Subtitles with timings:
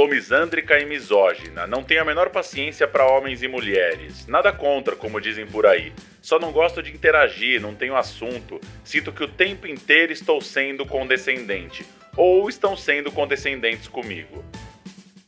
[0.00, 4.26] Sou misândrica e misógina, não tenho a menor paciência para homens e mulheres.
[4.26, 5.92] Nada contra, como dizem por aí.
[6.22, 8.58] Só não gosto de interagir, não tenho assunto.
[8.82, 11.84] Sinto que o tempo inteiro estou sendo condescendente,
[12.16, 14.42] ou estão sendo condescendentes comigo.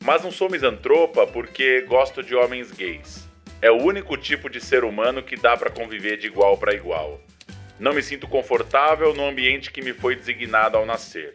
[0.03, 3.29] Mas não sou misantropa porque gosto de homens gays.
[3.61, 7.20] É o único tipo de ser humano que dá para conviver de igual para igual.
[7.79, 11.34] Não me sinto confortável no ambiente que me foi designado ao nascer.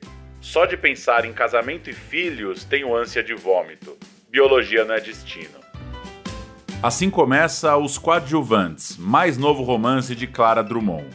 [0.50, 3.98] Só de pensar em casamento e filhos tenho ânsia de vômito.
[4.32, 5.60] Biologia não é destino.
[6.82, 11.10] Assim começa Os Coadjuvantes, mais novo romance de Clara Drummond.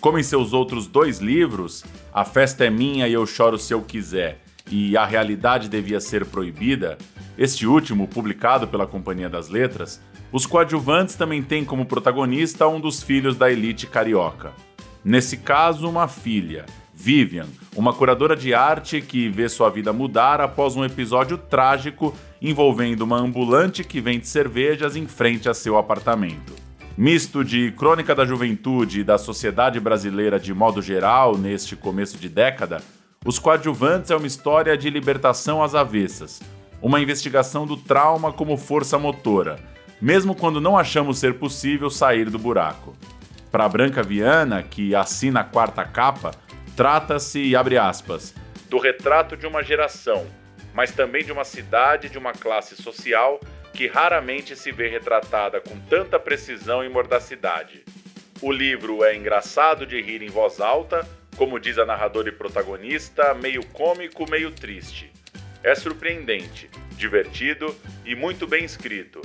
[0.00, 3.82] Como em seus outros dois livros, A Festa é Minha e Eu Choro Se Eu
[3.82, 4.38] Quiser
[4.70, 6.96] e A Realidade Devia Ser Proibida,
[7.36, 10.00] este último, publicado pela Companhia das Letras,
[10.32, 14.54] os coadjuvantes também têm como protagonista um dos filhos da elite carioca.
[15.04, 16.64] Nesse caso, uma filha,
[17.02, 23.00] Vivian, uma curadora de arte que vê sua vida mudar após um episódio trágico envolvendo
[23.00, 26.52] uma ambulante que vende cervejas em frente a seu apartamento.
[26.98, 32.28] Misto de crônica da juventude e da sociedade brasileira de modo geral neste começo de
[32.28, 32.82] década,
[33.24, 36.42] Os Coadjuvantes é uma história de libertação às avessas,
[36.82, 39.58] uma investigação do trauma como força motora,
[40.02, 42.94] mesmo quando não achamos ser possível sair do buraco.
[43.50, 46.30] Para Branca Viana, que assina a quarta capa,
[46.76, 48.34] Trata-se, abre aspas,
[48.68, 50.26] do retrato de uma geração,
[50.72, 53.40] mas também de uma cidade de uma classe social
[53.72, 57.84] que raramente se vê retratada com tanta precisão e mordacidade.
[58.40, 63.34] O livro é engraçado de rir em voz alta, como diz a narradora e protagonista,
[63.34, 65.12] meio cômico, meio triste.
[65.62, 69.20] É surpreendente, divertido e muito bem escrito.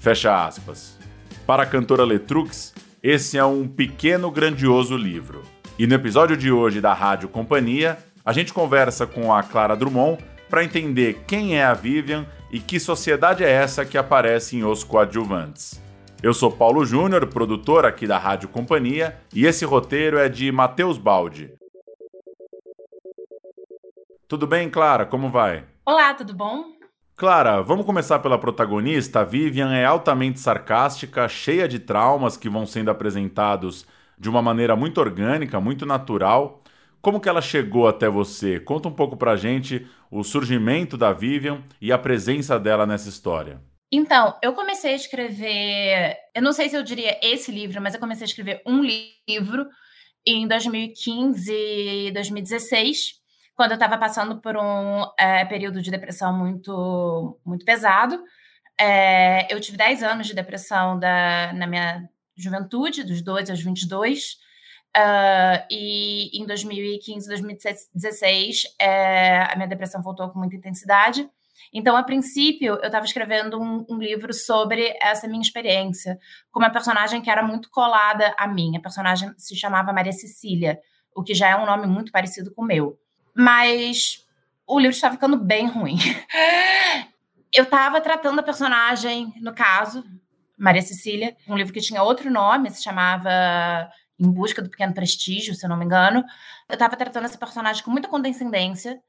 [0.00, 0.98] Fecha aspas.
[1.46, 5.42] Para a cantora Letrux, esse é um pequeno grandioso livro.
[5.78, 10.20] E no episódio de hoje da Rádio Companhia, a gente conversa com a Clara Drummond
[10.50, 14.82] para entender quem é a Vivian e que sociedade é essa que aparece em Os
[14.82, 15.80] Coadjuvantes.
[16.20, 20.98] Eu sou Paulo Júnior, produtor aqui da Rádio Companhia, e esse roteiro é de Matheus
[20.98, 21.52] Baldi.
[24.26, 25.06] Tudo bem, Clara?
[25.06, 25.62] Como vai?
[25.86, 26.64] Olá, tudo bom?
[27.16, 29.20] Clara, vamos começar pela protagonista.
[29.20, 33.86] A Vivian é altamente sarcástica, cheia de traumas que vão sendo apresentados
[34.18, 36.60] de uma maneira muito orgânica, muito natural.
[37.00, 38.58] Como que ela chegou até você?
[38.58, 43.60] Conta um pouco pra gente o surgimento da Vivian e a presença dela nessa história.
[43.90, 48.00] Então, eu comecei a escrever, eu não sei se eu diria esse livro, mas eu
[48.00, 49.66] comecei a escrever um livro
[50.26, 53.14] em 2015, 2016,
[53.54, 58.22] quando eu estava passando por um é, período de depressão muito, muito pesado.
[58.78, 64.38] É, eu tive 10 anos de depressão da, na minha juventude, dos 12 aos 22.
[64.96, 71.28] Uh, e em 2015, 2016, é, a minha depressão voltou com muita intensidade.
[71.72, 76.18] Então, a princípio, eu estava escrevendo um, um, livro sobre essa minha experiência,
[76.50, 78.76] com uma personagem que era muito colada a mim.
[78.76, 80.78] A personagem se chamava Maria Cecília,
[81.14, 82.98] o que já é um nome muito parecido com o meu.
[83.34, 84.26] Mas
[84.66, 85.96] o livro estava ficando bem ruim.
[87.52, 90.04] Eu estava tratando a personagem, no caso,
[90.58, 93.30] Maria Cecília, um livro que tinha outro nome, se chamava
[94.18, 96.24] Em Busca do Pequeno Prestígio, se eu não me engano.
[96.68, 99.00] Eu estava tratando essa personagem com muita condescendência,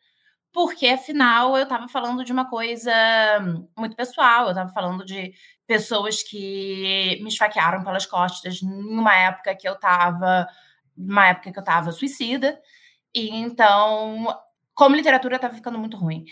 [0.54, 2.92] porque afinal eu estava falando de uma coisa
[3.78, 5.34] muito pessoal, eu estava falando de
[5.68, 10.48] pessoas que me esfaquearam pelas costas numa época que eu estava,
[10.96, 12.60] numa época que eu estava suicida.
[13.14, 14.28] E então,
[14.74, 16.26] como literatura estava ficando muito ruim.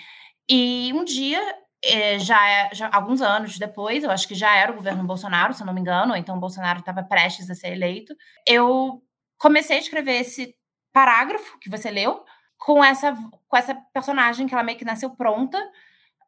[0.49, 1.41] E um dia
[1.83, 5.53] é, já, é, já alguns anos depois, eu acho que já era o governo Bolsonaro,
[5.53, 8.15] se eu não me engano, ou então Bolsonaro estava prestes a ser eleito,
[8.47, 9.01] eu
[9.37, 10.55] comecei a escrever esse
[10.91, 12.23] parágrafo que você leu
[12.57, 13.15] com essa,
[13.47, 15.59] com essa personagem que ela meio que nasceu pronta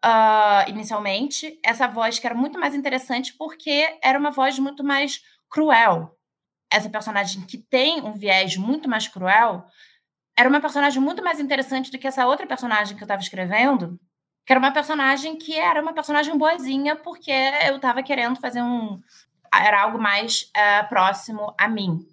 [0.05, 5.21] uh, inicialmente, essa voz que era muito mais interessante porque era uma voz muito mais
[5.49, 6.15] cruel.
[6.71, 9.65] Essa personagem que tem um viés muito mais cruel
[10.37, 13.99] era uma personagem muito mais interessante do que essa outra personagem que eu estava escrevendo,
[14.49, 17.31] que era uma personagem que era uma personagem boazinha, porque
[17.67, 18.99] eu estava querendo fazer um.
[19.53, 22.03] Era algo mais uh, próximo a mim.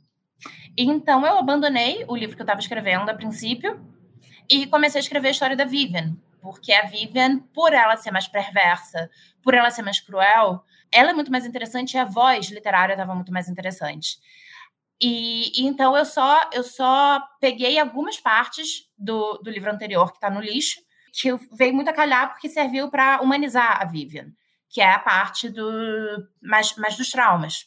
[0.77, 3.81] Então eu abandonei o livro que eu estava escrevendo a princípio
[4.51, 8.29] e comecei a escrever a história da Vivian, porque a Vivian, por ela ser mais
[8.29, 9.11] perversa,
[9.43, 10.63] por ela ser mais cruel,
[10.93, 14.19] ela é muito mais interessante e a voz literária estava muito mais interessante.
[15.01, 20.19] E, e, então eu só eu só peguei algumas partes do, do livro anterior que
[20.19, 20.85] está no lixo
[21.17, 24.33] que veio muito a calhar porque serviu para humanizar a Vivian,
[24.69, 27.67] que é a parte do mais, mais dos traumas.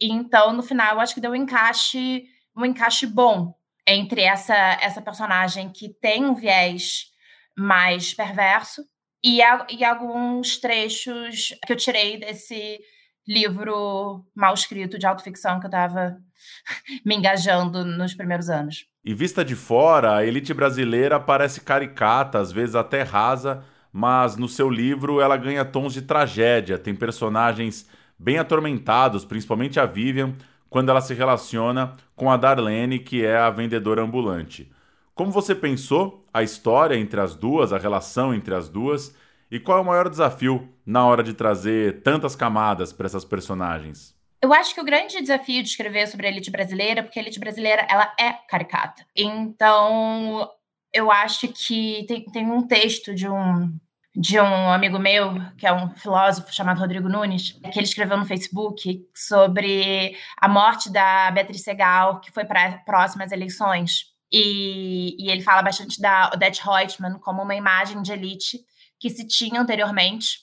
[0.00, 2.24] E então, no final, eu acho que deu um encaixe,
[2.56, 3.54] um encaixe bom
[3.86, 7.10] entre essa, essa personagem que tem um viés
[7.56, 8.82] mais perverso
[9.22, 9.40] e,
[9.70, 12.80] e alguns trechos que eu tirei desse
[13.26, 16.16] livro mal escrito de autoficção que eu estava
[17.04, 18.86] me engajando nos primeiros anos.
[19.04, 24.48] E vista de fora, a elite brasileira parece caricata, às vezes até rasa, mas no
[24.48, 27.88] seu livro ela ganha tons de tragédia, tem personagens
[28.18, 30.34] bem atormentados, principalmente a Vivian,
[30.70, 34.72] quando ela se relaciona com a Darlene, que é a vendedora ambulante.
[35.14, 39.14] Como você pensou a história entre as duas, a relação entre as duas,
[39.52, 44.14] e qual é o maior desafio na hora de trazer tantas camadas para essas personagens?
[44.40, 47.38] Eu acho que o grande desafio de escrever sobre a elite brasileira, porque a elite
[47.38, 49.04] brasileira ela é caricata.
[49.14, 50.50] Então,
[50.90, 53.78] eu acho que tem, tem um texto de um
[54.14, 58.26] de um amigo meu, que é um filósofo chamado Rodrigo Nunes, que ele escreveu no
[58.26, 64.12] Facebook sobre a morte da Beatriz Segal, que foi para próximas eleições.
[64.30, 68.58] E, e, ele fala bastante da Odette Reutemann como uma imagem de elite
[69.02, 70.38] que se tinha anteriormente.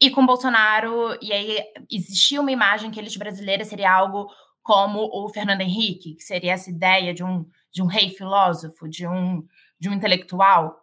[0.00, 1.58] E com Bolsonaro, e aí
[1.90, 4.28] existia uma imagem que elite brasileira seria algo
[4.62, 9.04] como o Fernando Henrique, que seria essa ideia de um, de um rei filósofo, de
[9.04, 9.44] um,
[9.80, 10.76] de um intelectual.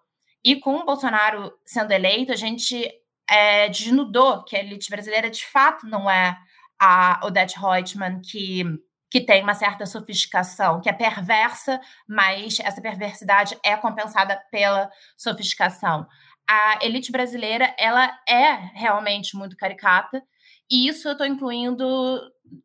[0.43, 2.85] E com Bolsonaro sendo eleito, a gente
[3.29, 6.37] é, desnudou que a elite brasileira de fato não é
[6.77, 8.65] a Odette Reutemann que,
[9.09, 11.79] que tem uma certa sofisticação, que é perversa,
[12.09, 16.05] mas essa perversidade é compensada pela sofisticação.
[16.53, 20.21] A elite brasileira ela é realmente muito caricata,
[20.69, 21.95] e isso eu estou incluindo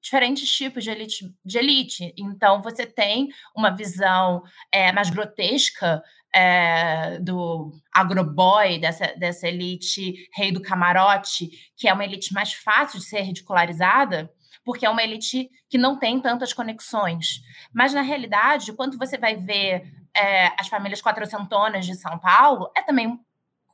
[0.03, 2.13] diferentes tipos de elite, de elite.
[2.19, 4.43] Então, você tem uma visão
[4.73, 6.03] é, mais grotesca
[6.35, 12.99] é, do agroboy, dessa, dessa elite rei do camarote, que é uma elite mais fácil
[12.99, 14.29] de ser ridicularizada,
[14.65, 17.41] porque é uma elite que não tem tantas conexões.
[17.73, 22.83] Mas, na realidade, quando você vai ver é, as famílias quatrocentonas de São Paulo, é
[22.83, 23.17] também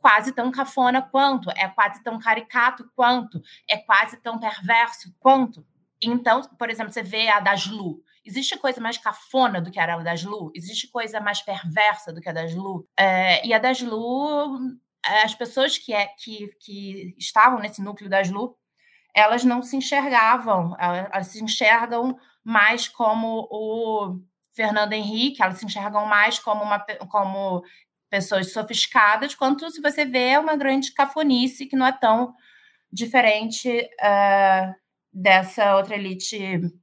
[0.02, 3.40] quase tão cafona quanto, é quase tão caricato quanto,
[3.70, 5.64] é quase tão perverso quanto.
[6.02, 8.02] Então, por exemplo, você vê a Daslu.
[8.25, 10.50] Existe coisa mais cafona do que a da Daslu?
[10.54, 12.87] Existe coisa mais perversa do que a Daslu?
[12.99, 14.58] É, e a Daslu,
[15.06, 18.56] é, as pessoas que, é, que, que estavam nesse núcleo da Daslu,
[19.14, 24.19] elas não se enxergavam, elas se enxergam mais como o
[24.52, 26.78] Fernando Henrique, elas se enxergam mais como, uma,
[27.10, 27.62] como
[28.12, 32.35] pessoas sofisticadas, quanto se você vê uma grande cafonice que não é tão
[32.93, 34.75] diferente uh,
[35.11, 36.37] dessa outra elite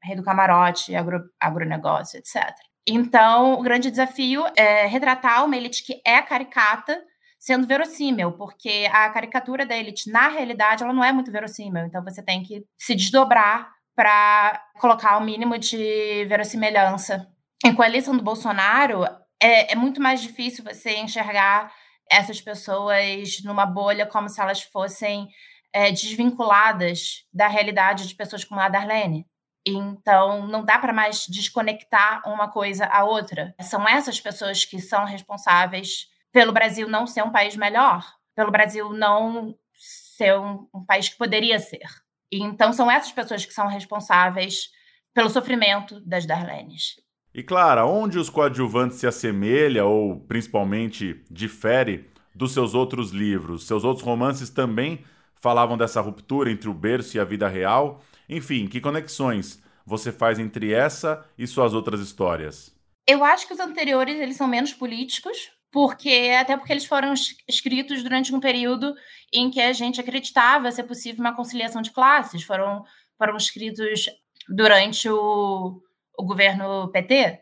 [0.03, 2.51] rei do camarote, agro, agronegócio, etc.
[2.87, 6.99] Então, o grande desafio é retratar uma elite que é caricata,
[7.37, 11.85] sendo verossímil, porque a caricatura da elite, na realidade, ela não é muito verossímil.
[11.85, 17.27] Então, você tem que se desdobrar para colocar o mínimo de verossimilhança.
[17.63, 19.05] E com a eleição do Bolsonaro,
[19.41, 21.73] é, é muito mais difícil você enxergar
[22.09, 25.29] essas pessoas numa bolha como se elas fossem
[25.71, 29.27] é, desvinculadas da realidade de pessoas como a Darlene.
[29.65, 33.53] Então, não dá para mais desconectar uma coisa à outra.
[33.61, 38.91] São essas pessoas que são responsáveis pelo Brasil não ser um país melhor, pelo Brasil
[38.91, 41.85] não ser um, um país que poderia ser.
[42.31, 44.69] Então, são essas pessoas que são responsáveis
[45.13, 46.95] pelo sofrimento das Darlenes.
[47.33, 53.67] E Clara, onde os coadjuvantes se assemelha ou principalmente difere dos seus outros livros?
[53.67, 55.03] Seus outros romances também
[55.35, 58.01] falavam dessa ruptura entre o berço e a vida real.
[58.27, 62.75] Enfim, que conexões você faz entre essa e suas outras histórias?
[63.07, 67.13] Eu acho que os anteriores eles são menos políticos, porque até porque eles foram
[67.47, 68.93] escritos durante um período
[69.33, 72.43] em que a gente acreditava ser possível uma conciliação de classes.
[72.43, 72.83] Foram
[73.17, 74.05] foram escritos
[74.47, 75.81] durante o,
[76.19, 77.39] o governo PT.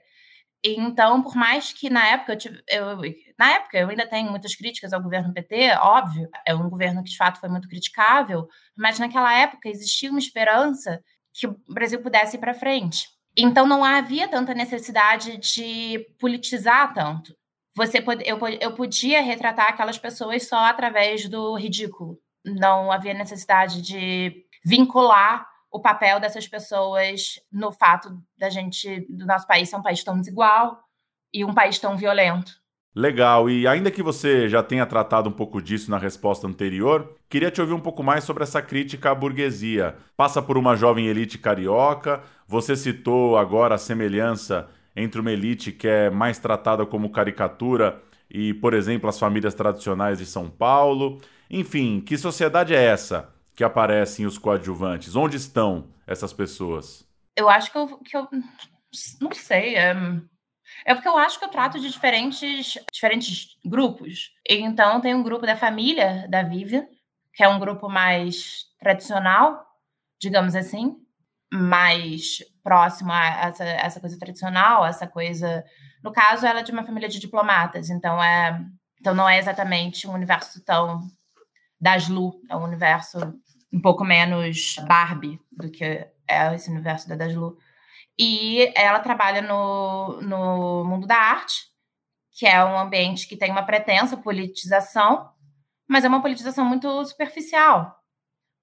[0.64, 2.98] Então, por mais que na época eu, tive, eu,
[3.38, 7.10] na época eu ainda tenho muitas críticas ao governo PT, óbvio, é um governo que
[7.10, 11.02] de fato foi muito criticável, mas naquela época existia uma esperança
[11.34, 13.08] que o Brasil pudesse ir para frente.
[13.36, 17.36] Então não havia tanta necessidade de politizar tanto.
[17.76, 22.20] Você eu, eu podia retratar aquelas pessoas só através do ridículo.
[22.44, 29.46] Não havia necessidade de vincular o papel dessas pessoas no fato da gente, do nosso
[29.46, 30.80] país ser um país tão desigual
[31.32, 32.52] e um país tão violento.
[32.96, 37.52] Legal, e ainda que você já tenha tratado um pouco disso na resposta anterior, queria
[37.52, 39.96] te ouvir um pouco mais sobre essa crítica à burguesia.
[40.16, 45.88] Passa por uma jovem elite carioca, você citou agora a semelhança entre uma elite que
[45.88, 51.22] é mais tratada como caricatura e, por exemplo, as famílias tradicionais de São Paulo.
[51.52, 53.37] Enfim, que sociedade é essa?
[53.58, 55.16] Que aparecem os coadjuvantes?
[55.16, 57.04] Onde estão essas pessoas?
[57.36, 58.28] Eu acho que eu, que eu
[59.20, 59.76] não sei.
[59.76, 59.96] É,
[60.86, 64.32] É porque eu acho que eu trato de diferentes, diferentes grupos.
[64.48, 66.86] Então, tem um grupo da família da Vivian,
[67.34, 69.66] que é um grupo mais tradicional,
[70.22, 70.96] digamos assim,
[71.52, 75.66] mais próximo a essa, essa coisa tradicional, essa coisa.
[76.04, 78.64] No caso, ela é de uma família de diplomatas, então é,
[79.00, 81.10] então não é exatamente um universo tão
[81.80, 83.18] das Lu, é um universo
[83.72, 85.84] um pouco menos Barbie do que
[86.28, 87.58] é esse universo da Daslu.
[88.20, 91.68] E ela trabalha no, no mundo da arte,
[92.32, 95.30] que é um ambiente que tem uma pretensa politização,
[95.88, 97.96] mas é uma politização muito superficial,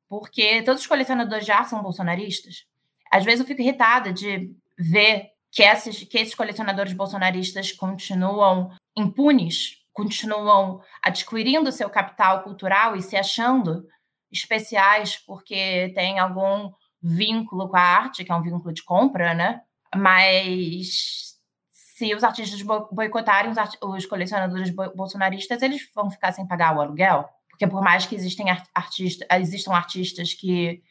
[0.08, 2.66] porque todos os colecionadores de arte são bolsonaristas.
[3.10, 9.83] Às vezes eu fico irritada de ver que esses, que esses colecionadores bolsonaristas continuam impunes,
[9.94, 13.86] continuam adquirindo seu capital cultural e se achando
[14.30, 16.70] especiais porque tem algum
[17.00, 19.62] vínculo com a arte, que é um vínculo de compra, né?
[19.94, 21.34] Mas
[21.70, 22.60] se os artistas
[22.90, 27.28] boicotarem os, art os colecionadores bolsonaristas, eles vão ficar sem pagar o aluguel.
[27.48, 30.82] Porque por mais que existem artistas, existam artistas que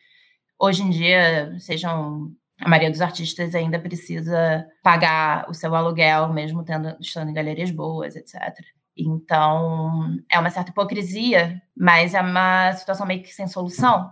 [0.58, 6.64] hoje em dia sejam a maioria dos artistas ainda precisa pagar o seu aluguel, mesmo
[6.64, 8.56] tendo, estando em galerias boas, etc.
[8.98, 14.12] Então, é uma certa hipocrisia, mas é uma situação meio que sem solução.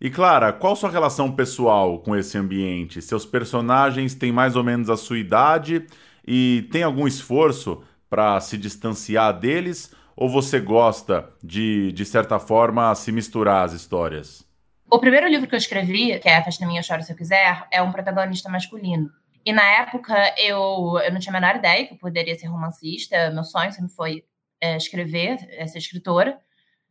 [0.00, 3.02] E Clara, qual sua relação pessoal com esse ambiente?
[3.02, 5.86] Seus personagens têm mais ou menos a sua idade
[6.26, 9.94] e tem algum esforço para se distanciar deles?
[10.16, 14.46] Ou você gosta de, de certa forma, se misturar as histórias?
[14.90, 17.66] O primeiro livro que eu escrevi, que é A Festa Minha Chora Se Eu Quiser,
[17.70, 19.10] é um protagonista masculino.
[19.44, 23.30] E na época eu, eu não tinha a menor ideia que eu poderia ser romancista.
[23.30, 24.24] Meu sonho sempre foi
[24.60, 26.38] é, escrever, é, ser escritora.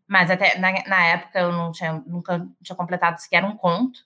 [0.08, 4.00] Mas até na, na época eu não tinha, nunca tinha completado sequer um conto.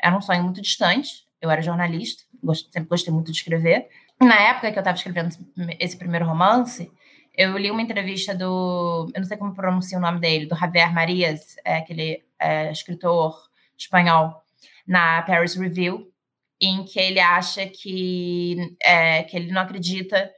[0.00, 1.26] Era um sonho muito distante.
[1.40, 3.88] Eu era jornalista, gost, sempre gostei muito de escrever.
[4.20, 5.34] E na época que eu estava escrevendo
[5.78, 6.90] esse primeiro romance,
[7.34, 9.10] eu li uma entrevista do.
[9.14, 13.34] Eu não sei como pronuncia o nome dele, do Javier Marias, é, aquele é, escritor
[13.78, 14.42] espanhol,
[14.86, 16.12] na Paris Review,
[16.60, 20.30] em que ele acha que, é, que ele não acredita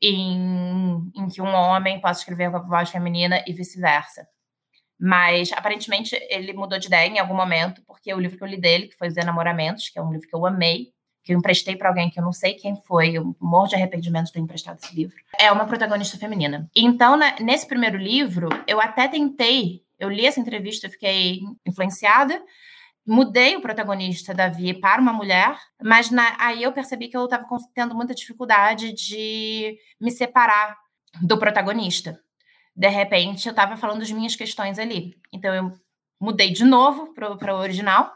[0.00, 4.26] em, em que um homem possa escrever com a voz feminina e vice-versa.
[5.00, 8.60] Mas aparentemente ele mudou de ideia em algum momento, porque o livro que eu li
[8.60, 10.92] dele, que foi Os Enamoramentos, que é um livro que eu amei,
[11.24, 14.26] que eu emprestei para alguém que eu não sei quem foi, eu morro de arrependimento
[14.26, 16.68] de ter emprestado esse livro, é uma protagonista feminina.
[16.74, 22.42] Então, né, nesse primeiro livro, eu até tentei, eu li essa entrevista, fiquei influenciada,
[23.06, 27.46] mudei o protagonista, Davi, para uma mulher, mas na, aí eu percebi que eu estava
[27.74, 30.76] tendo muita dificuldade de me separar
[31.20, 32.18] do protagonista
[32.74, 35.14] de repente eu estava falando das minhas questões ali.
[35.32, 35.72] Então eu
[36.20, 38.12] mudei de novo para o original,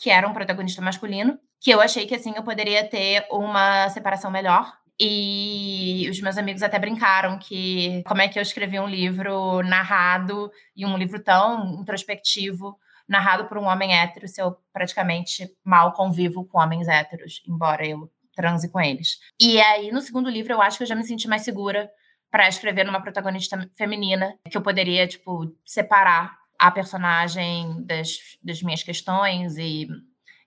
[0.00, 4.30] que era um protagonista masculino, que eu achei que assim eu poderia ter uma separação
[4.30, 4.72] melhor.
[5.00, 10.50] E os meus amigos até brincaram que como é que eu escrevi um livro narrado
[10.76, 12.78] e um livro tão introspectivo
[13.08, 18.10] narrado por um homem hétero se eu praticamente mal convivo com homens héteros, embora eu
[18.34, 19.18] transe com eles.
[19.40, 21.90] E aí no segundo livro eu acho que eu já me senti mais segura
[22.30, 28.82] para escrever numa protagonista feminina, que eu poderia, tipo, separar a personagem das, das minhas
[28.82, 29.86] questões e,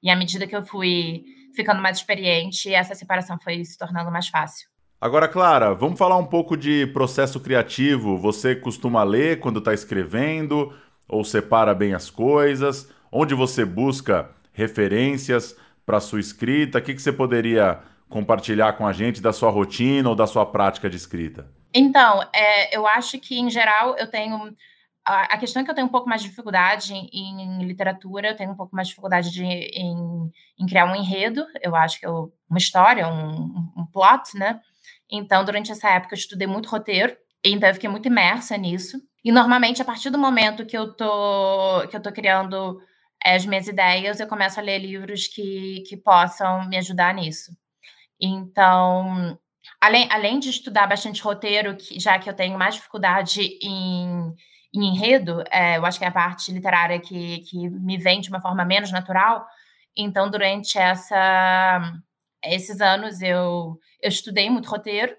[0.02, 1.24] e à medida que eu fui
[1.56, 4.68] ficando mais experiente, essa separação foi se tornando mais fácil.
[5.00, 8.18] Agora, Clara, vamos falar um pouco de processo criativo.
[8.18, 10.74] Você costuma ler quando está escrevendo
[11.08, 12.92] ou separa bem as coisas?
[13.12, 16.80] Onde você busca referências para sua escrita?
[16.80, 20.46] O que, que você poderia compartilhar com a gente da sua rotina ou da sua
[20.46, 21.50] prática de escrita?
[21.74, 24.56] Então, é, eu acho que, em geral, eu tenho.
[25.06, 28.36] A, questão é que eu tenho um pouco mais de dificuldade em, em literatura, eu
[28.36, 32.08] tenho um pouco mais de dificuldade de, em, em, criar um enredo, eu acho que
[32.08, 34.60] eu, uma história, um, um plot, né?
[35.12, 38.98] Então, durante essa época, eu estudei muito roteiro, então eu fiquei muito imersa nisso.
[39.26, 42.80] E normalmente, a partir do momento que eu tô, que eu tô criando
[43.26, 47.52] é, as minhas ideias, eu começo a ler livros que, que possam me ajudar nisso.
[48.22, 49.38] Então,
[49.82, 54.34] Além, além de estudar bastante roteiro, que, já que eu tenho mais dificuldade em,
[54.74, 58.30] em enredo, é, eu acho que é a parte literária que, que me vem de
[58.30, 59.46] uma forma menos natural.
[59.98, 61.94] Então, durante essa,
[62.44, 65.16] esses anos, eu, eu estudei muito roteiro.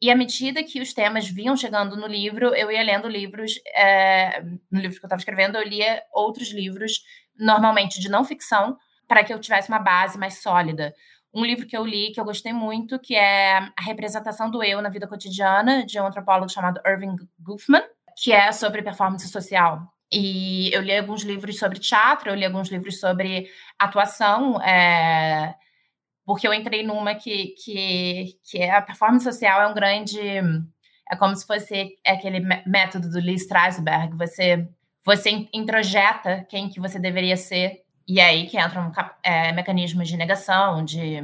[0.00, 3.52] E à medida que os temas vinham chegando no livro, eu ia lendo livros.
[3.74, 7.02] É, no livro que eu estava escrevendo, eu lia outros livros,
[7.38, 8.76] normalmente de não ficção,
[9.08, 10.92] para que eu tivesse uma base mais sólida
[11.36, 14.80] um livro que eu li que eu gostei muito, que é A Representação do Eu
[14.80, 17.82] na Vida Cotidiana, de um antropólogo chamado Irving Goffman,
[18.16, 19.82] que é sobre performance social.
[20.10, 25.54] E eu li alguns livros sobre teatro, eu li alguns livros sobre atuação, é,
[26.26, 30.20] porque eu entrei numa que, que, que é a performance social é um grande.
[31.08, 34.68] É como se fosse aquele método do Lee Strasberg, você,
[35.04, 38.90] você introjeta quem que você deveria ser, e é aí que entram
[39.22, 41.22] é, mecanismos de negação, de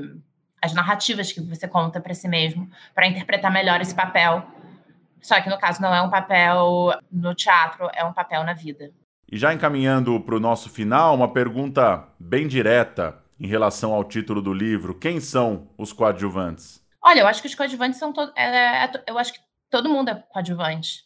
[0.63, 4.47] as narrativas que você conta para si mesmo, para interpretar melhor esse papel.
[5.21, 8.93] Só que no caso não é um papel no teatro, é um papel na vida.
[9.31, 14.41] E já encaminhando para o nosso final, uma pergunta bem direta em relação ao título
[14.41, 16.81] do livro: quem são os coadjuvantes?
[17.03, 18.33] Olha, eu acho que os coadjuvantes são todos.
[18.37, 21.03] É, é, eu acho que todo mundo é coadjuvante.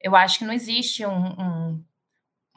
[0.00, 1.84] Eu acho que não existe um, um,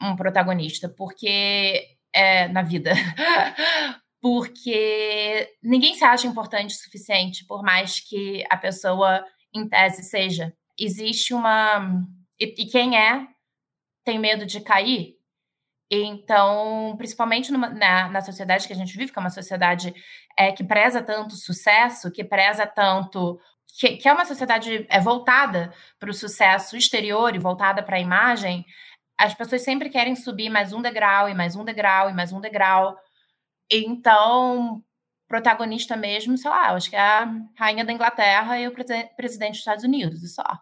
[0.02, 2.92] um protagonista, porque é na vida.
[4.20, 10.52] porque ninguém se acha importante o suficiente, por mais que a pessoa, em tese, seja.
[10.78, 12.04] Existe uma.
[12.38, 13.26] E, e quem é
[14.04, 15.16] tem medo de cair,
[15.94, 19.94] então, principalmente numa, na, na, sociedade que a gente vive, que é uma sociedade
[20.38, 23.38] é, que preza tanto sucesso, que preza tanto.
[23.78, 25.70] que, que é uma sociedade é, voltada
[26.00, 28.64] para o sucesso exterior e voltada para a imagem,
[29.18, 32.40] as pessoas sempre querem subir mais um degrau, e mais um degrau, e mais um
[32.40, 32.96] degrau.
[33.70, 34.82] Então,
[35.28, 39.58] protagonista mesmo, sei lá, acho que é a rainha da Inglaterra e o presidente dos
[39.58, 40.58] Estados Unidos, e só.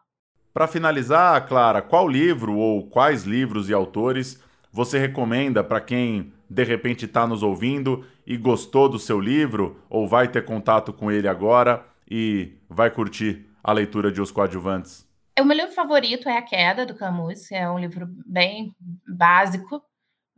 [0.53, 6.65] Para finalizar, Clara, qual livro ou quais livros e autores você recomenda para quem de
[6.65, 11.29] repente está nos ouvindo e gostou do seu livro ou vai ter contato com ele
[11.29, 15.09] agora e vai curtir a leitura de Os Coadjuvantes?
[15.39, 18.75] O meu livro favorito é A Queda, do Camus, é um livro bem
[19.09, 19.83] básico,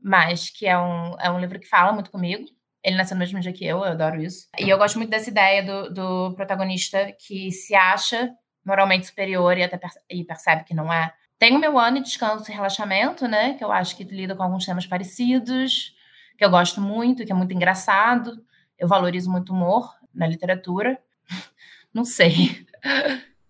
[0.00, 2.44] mas que é um, é um livro que fala muito comigo.
[2.84, 4.48] Ele nasceu no mesmo dia que eu, eu adoro isso.
[4.58, 8.30] E eu gosto muito dessa ideia do, do protagonista que se acha
[8.64, 9.78] moralmente superior e até
[10.10, 11.12] e percebe que não é.
[11.42, 13.54] Tem o meu ano de descanso e relaxamento, né?
[13.54, 15.92] Que eu acho que lida com alguns temas parecidos,
[16.38, 18.40] que eu gosto muito, que é muito engraçado.
[18.78, 20.96] Eu valorizo muito humor na literatura.
[21.92, 22.64] Não sei.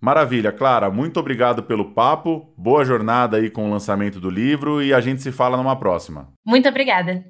[0.01, 0.91] Maravilha, Clara.
[0.91, 2.51] Muito obrigado pelo papo.
[2.57, 6.33] Boa jornada aí com o lançamento do livro e a gente se fala numa próxima.
[6.47, 7.23] Muito obrigada.